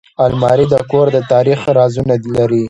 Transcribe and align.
الماري 0.25 0.65
د 0.73 0.75
کور 0.91 1.07
د 1.15 1.17
تاریخ 1.31 1.59
رازونه 1.77 2.13
لري 2.35 2.59